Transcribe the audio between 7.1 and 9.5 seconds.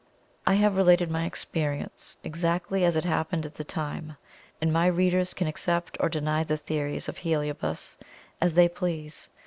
Heliobas as they please.